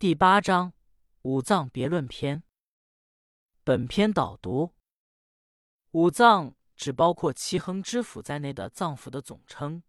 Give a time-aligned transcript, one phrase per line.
[0.00, 0.72] 第八章
[1.20, 2.42] 五脏别论篇。
[3.62, 4.72] 本篇导读：
[5.90, 9.82] 五脏指包括七横之腑在内的脏腑的总称。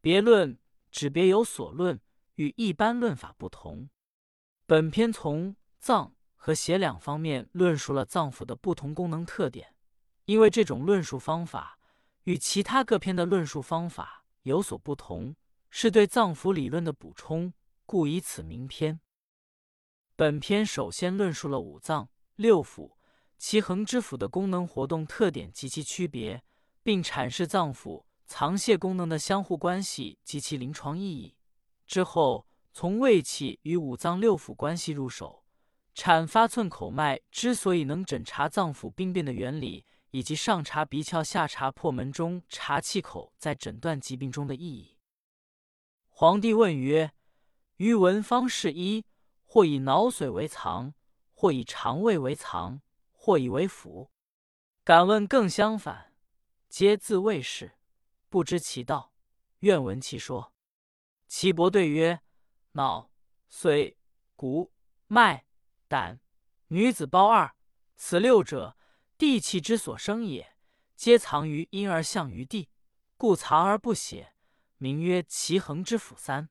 [0.00, 0.58] 别论
[0.90, 2.00] 指别有所论，
[2.34, 3.88] 与一般论法不同。
[4.66, 9.76] 本篇从脏和血两方面论述了脏腑的不同功能特点。
[10.24, 11.78] 因为这种论述方法
[12.24, 15.36] 与其他各篇的论述方法有所不同，
[15.70, 17.54] 是对脏腑理论的补充，
[17.86, 18.98] 故以此名篇。
[20.22, 22.92] 本篇首先论述了五脏六腑、
[23.38, 26.44] 其横之腑的功能活动特点及其区别，
[26.84, 31.34] 并阐释脏腑藏泄功能的相互关系及其临床意义。
[31.88, 35.42] 之后，从胃气与五脏六腑关系入手，
[35.92, 44.96] 阐发寸口脉之所以能诊查脏腑病变的原理，以及上查鼻窍、下查破门中查气口在诊断疾病中的意义。
[46.08, 47.10] 皇帝问曰
[47.78, 49.04] ：“余闻方士一。”
[49.52, 50.94] 或以脑髓为藏，
[51.34, 52.80] 或以肠胃为藏，
[53.12, 54.08] 或以为腑。
[54.82, 56.14] 敢问更相反，
[56.70, 57.76] 皆自谓是，
[58.30, 59.12] 不知其道，
[59.58, 60.54] 愿闻其说。
[61.28, 62.22] 岐伯对曰：
[62.70, 63.10] 脑、
[63.50, 63.96] 髓、
[64.36, 64.72] 骨、
[65.06, 65.44] 脉、
[65.86, 66.18] 胆、
[66.68, 67.54] 女子胞二，
[67.94, 68.78] 此六者，
[69.18, 70.56] 地气之所生也，
[70.96, 72.70] 皆藏于阴而象于地，
[73.18, 74.34] 故藏而不显，
[74.78, 76.48] 名曰其恒之腑三。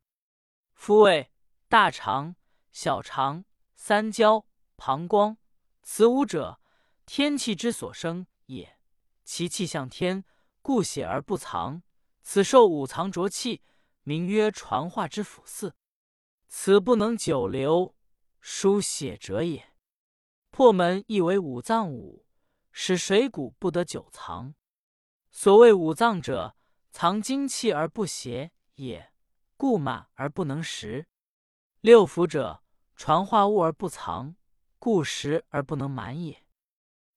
[0.75, 1.31] 夫谓
[1.67, 2.35] 大肠。
[2.71, 3.43] 小肠、
[3.75, 4.45] 三焦、
[4.77, 5.37] 膀胱，
[5.83, 6.59] 此五者，
[7.05, 8.77] 天气之所生也。
[9.25, 10.23] 其气向天，
[10.61, 11.83] 故血而不藏。
[12.21, 13.61] 此受五藏浊气，
[14.03, 15.75] 名曰传化之腑四。
[16.47, 17.95] 此不能久留，
[18.39, 19.73] 疏血者也。
[20.49, 22.25] 破门亦为五脏五，
[22.71, 24.53] 使水谷不得久藏。
[25.29, 26.55] 所谓五脏者，
[26.91, 29.13] 藏精气而不邪也，
[29.57, 31.07] 故满而不能食。
[31.81, 32.60] 六腑者。
[33.01, 34.35] 传化物而不藏，
[34.77, 36.45] 故食而不能满也。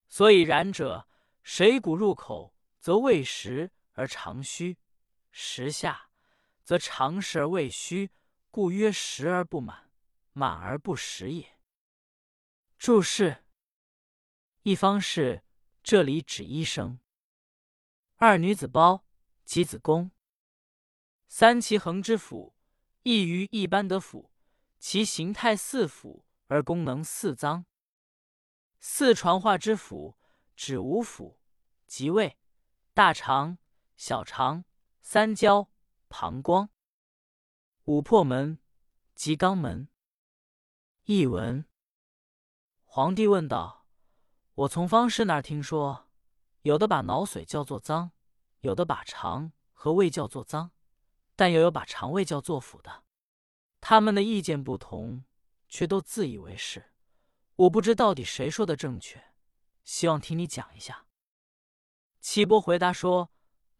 [0.08, 1.06] 所以然者，
[1.42, 4.78] 水谷入口，则未食而肠虚；
[5.30, 6.08] 食下，
[6.62, 8.10] 则肠实而胃虚，
[8.50, 9.90] 故曰食而不满，
[10.32, 11.58] 满而不食也。
[12.78, 13.44] 注释：
[14.62, 15.44] 一方是
[15.82, 16.98] 这里指医生。
[18.16, 19.04] 二女子胞
[19.44, 20.10] 及子宫。
[21.28, 22.54] 三其横之腑，
[23.02, 24.30] 异于一般的腑。
[24.86, 27.64] 其形态似腑，而功能似脏。
[28.80, 30.14] 四传化之腑，
[30.54, 31.38] 指五腑，
[31.86, 32.36] 即胃、
[32.92, 33.56] 大肠、
[33.96, 34.66] 小肠、
[35.00, 35.70] 三焦、
[36.08, 36.68] 膀胱。
[37.84, 38.58] 五破门，
[39.14, 39.88] 即肛门。
[41.04, 41.64] 译文：
[42.84, 43.86] 皇帝问道
[44.52, 46.10] ：“我从方士那儿听说，
[46.60, 48.10] 有的把脑髓叫做脏，
[48.60, 50.72] 有的把肠和胃叫做脏，
[51.34, 53.04] 但又有把肠胃叫做腑的。”
[53.86, 55.24] 他们的意见不同，
[55.68, 56.92] 却都自以为是。
[57.54, 59.22] 我不知到底谁说的正确，
[59.84, 61.04] 希望听你讲一下。
[62.18, 63.30] 岐伯回答说：“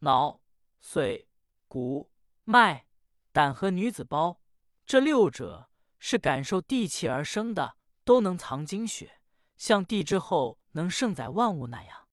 [0.01, 0.43] 脑、
[0.83, 1.25] 髓、
[1.67, 2.11] 骨、
[2.45, 2.87] 脉、
[3.33, 4.43] 胆和女子胞
[4.85, 9.23] 这六者是感受地气而生的，都能藏精血，
[9.57, 12.09] 像地之后能盛载万物那样。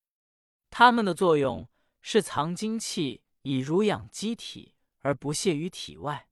[0.69, 1.67] 它们的作用
[1.99, 6.29] 是藏精气，以濡养机体而不泄于体外。”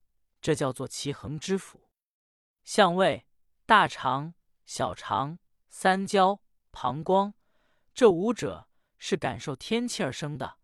[0.50, 1.76] 这叫做其恒之腑，
[2.64, 3.28] 相位、
[3.68, 4.34] 大肠、
[4.66, 5.38] 小肠、
[5.70, 7.36] 三焦、膀胱
[7.94, 8.68] 这五者
[8.98, 10.58] 是感受天气而生的，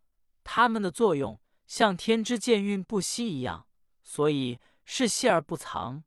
[0.44, 3.68] 它们的作用像天之健运不息一样，
[4.02, 6.04] 所以是泄而不藏。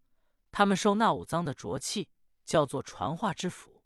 [0.51, 2.09] 它们受那五脏的浊气，
[2.45, 3.83] 叫做传化之腑。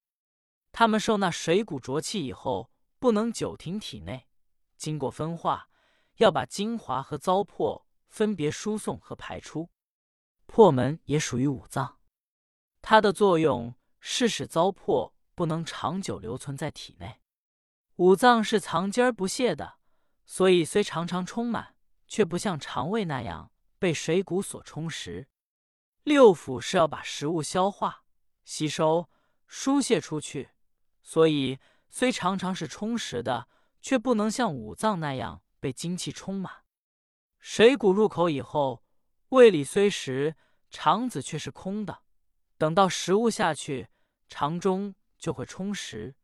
[0.73, 4.27] 它们受那水谷浊气以后，不能久停体内，
[4.79, 5.69] 经过分化，
[6.17, 9.69] 要把精华和糟粕分别输送和排出。
[10.55, 11.99] 破门也属于五脏，
[12.83, 17.23] 它的作用是使糟粕不能长久留存在体内。
[17.97, 19.79] 五脏是藏精而不泄的，
[20.27, 21.75] 所以虽常常充满，
[22.07, 25.27] 却不像肠胃那样被水谷所充实。
[26.03, 28.05] 六腑是要把食物消化、
[28.45, 29.09] 吸收、
[29.47, 30.51] 疏泄出去，
[31.03, 33.49] 所以虽常常是充实的，
[33.81, 36.65] 却不能像五脏那样被精气充满。
[37.39, 38.83] 水谷入口以后。
[39.33, 40.37] 胃里虽实，
[40.73, 42.03] 肠子却是空的。
[42.57, 43.89] 等到食物下去，
[44.29, 46.17] 肠中就会充实，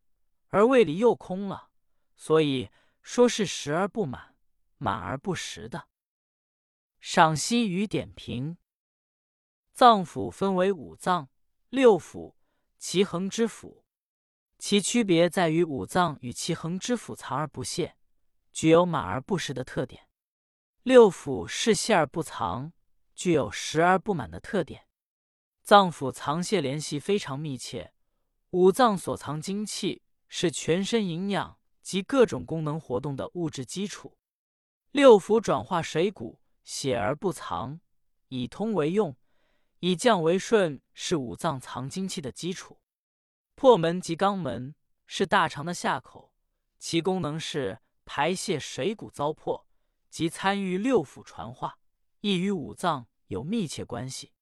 [0.48, 1.70] 而胃里又空了，
[2.16, 2.70] 所以
[3.02, 4.34] 说是食而不满，
[4.78, 5.88] 满而不食的。
[6.98, 8.56] 赏析与点评：
[9.72, 11.28] 脏腑分为五脏、
[11.68, 12.34] 六腑、
[12.78, 13.82] 其恒之腑，
[14.58, 17.96] 其区别在于五脏与其恒之腑藏而不泄，
[18.52, 20.04] 具有满而不实的特点；
[20.82, 22.72] 六腑是泄而不藏。
[23.18, 24.86] 具有实而不满的特点，
[25.64, 27.92] 脏腑藏泄联系非常密切，
[28.50, 34.16] 五脏所藏精气是全身营养及各种功能活动的物质基础。
[34.92, 37.80] 六腑转化水谷，血而不藏，
[38.28, 39.16] 以通为用，
[39.80, 42.80] 以降为顺，是五脏藏精气的基础。
[43.56, 44.76] 破门及肛门
[45.08, 46.32] 是大肠的下口，
[46.78, 49.64] 其功能是排泄水谷糟粕，
[50.08, 51.80] 及参与六腑传化，
[52.20, 54.32] 亦与五脏有密切关系。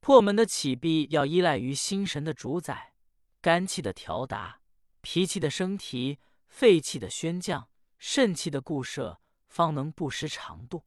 [0.00, 2.94] 破门的启闭要依赖于心神的主宰，
[3.40, 4.60] 肝气的调达，
[5.00, 6.18] 脾气的升提，
[6.48, 7.68] 肺气的宣降，
[7.98, 9.20] 肾气的固摄。
[9.50, 10.84] 方能不失长度，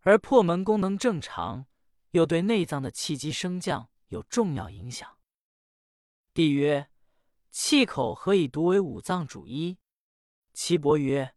[0.00, 1.66] 而破门功能正常，
[2.12, 5.18] 又对内脏的气机升降有重要影响。
[6.32, 6.88] 帝曰：
[7.50, 9.76] 气口何以独为五脏主一？
[10.54, 11.34] 岐伯曰：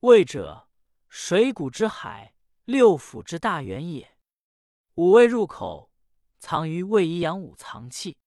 [0.00, 0.70] 胃者，
[1.10, 2.31] 水谷之海，
[2.64, 4.16] 六腑之大源也。
[4.94, 5.90] 五味入口，
[6.38, 8.18] 藏于胃，以养五藏气。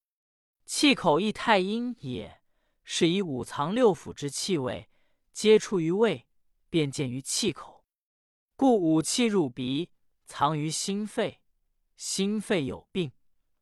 [0.65, 2.41] 气口亦太阴也，
[2.83, 4.89] 是以五藏六腑之气味，
[5.31, 6.27] 皆出于胃。
[6.67, 7.85] 便见于气口，
[8.57, 9.91] 故五气入鼻，
[10.25, 11.41] 藏于心肺。
[11.95, 13.13] 心肺有病，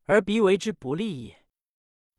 [0.06, 1.46] 而鼻为之不利也。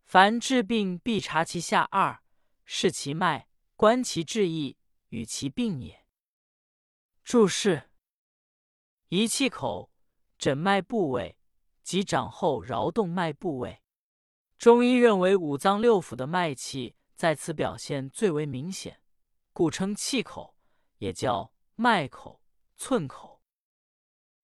[0.04, 2.22] 凡治病，必察其下二，
[2.64, 4.76] 视其脉，观其志意，
[5.08, 6.06] 与其病也。
[7.24, 7.90] 注释：
[9.16, 9.92] 一气口，
[10.38, 11.38] 诊脉部位，
[11.84, 13.80] 及掌后桡动脉部位。
[14.58, 19.00] 中医认为五脏六腑的脉气在此表现最为明显，
[19.52, 20.56] 故称气口。
[20.98, 22.42] 也叫脉口、
[22.76, 23.40] 寸口。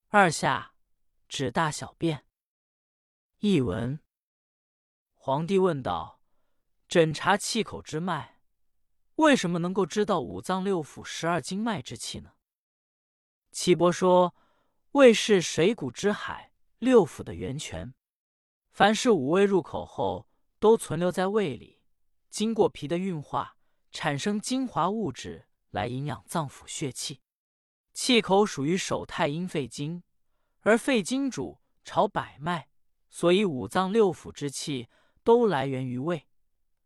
[0.07, 0.75] 二下
[1.27, 2.25] 指大小便。
[3.39, 3.99] 译文：
[5.15, 6.23] 皇帝问道
[6.87, 8.41] ：“诊查气口之脉，
[9.17, 12.35] 为什么能够知道五脏六腑十二经脉之气呢？”
[13.51, 14.33] 岐伯说
[14.93, 17.95] ：“胃是水谷之海，六腑的源泉。
[18.73, 20.29] 凡是五味入口后，
[20.59, 21.81] 都存留在胃里，
[22.29, 23.57] 经过脾的运化，
[23.93, 27.21] 产生精华物质。”来营养脏腑血气，
[27.93, 30.03] 气口属于手太阴肺经，
[30.63, 32.69] 而肺经主朝百脉，
[33.09, 34.89] 所以五脏六腑之气
[35.23, 36.27] 都来源于胃，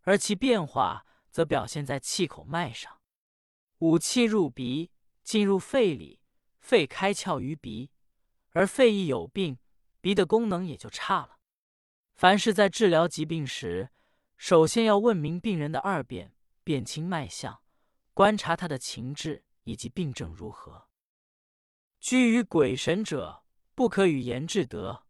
[0.02, 3.00] 而其变化则表现在气口脉上。
[3.78, 4.90] 五气入鼻，
[5.22, 6.20] 进入肺里，
[6.60, 7.90] 肺开窍于鼻，
[8.54, 9.58] 而肺一有病，
[10.00, 11.38] 鼻的功能也就差了。
[12.14, 13.90] 凡是在治疗疾病时，
[14.36, 17.60] 首先要问明病人的二便，辨清脉象。
[18.12, 20.88] 观察他的情志以及病症如何。
[21.98, 25.04] 居于鬼神者，不可与言治得；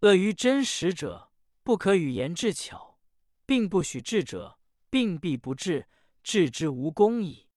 [0.00, 1.30] 恶于真实者，
[1.62, 2.98] 不可与言治巧。
[3.44, 4.58] 病不许治者，
[4.88, 5.88] 病必不治，
[6.22, 7.50] 治之无功矣。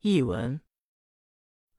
[0.00, 0.60] 译文：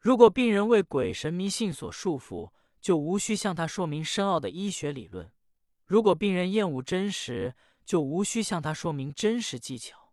[0.03, 2.51] 如果病人为鬼神迷信所束缚，
[2.81, 5.27] 就无需向他说明深奥的医学理论；
[5.85, 7.55] 如果病人厌恶真实，
[7.85, 10.11] 就无需向他说明真实技巧。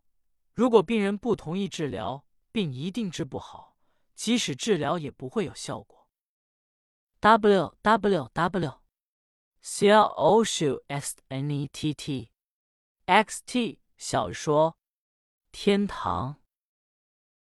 [0.54, 3.76] 如果病人不同意治疗，病一定治不好，
[4.14, 6.06] 即使治疗也不会有效果。
[7.18, 8.80] w w w.
[9.60, 12.30] c l o s u s n e t t
[13.06, 14.76] x t 小说，
[15.50, 16.39] 天堂。